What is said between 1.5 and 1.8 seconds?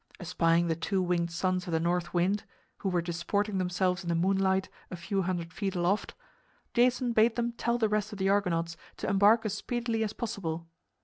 of the